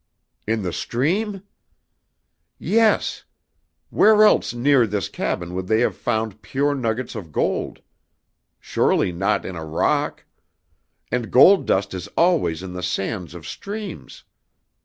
[0.47, 1.43] "In the stream?"
[2.57, 3.23] "Yes.
[3.91, 7.83] Where else near this cabin would they have found pure nuggets of gold?
[8.59, 10.25] Surely not in rock!
[11.11, 14.23] And gold dust is always in the sands of streams.